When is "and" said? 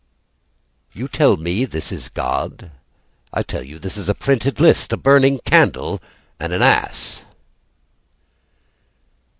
6.39-6.51